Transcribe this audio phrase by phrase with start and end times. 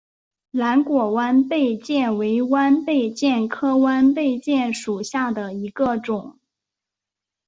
[0.49, 6.39] 蓝果弯贝介为弯贝介科弯贝介属下的一个种。